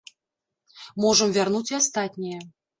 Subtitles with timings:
[1.05, 2.37] Можам вярнуць і астатняе.